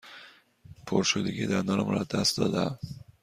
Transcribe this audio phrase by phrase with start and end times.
[0.87, 2.79] پرشدگی دندانم را از دست داده ام.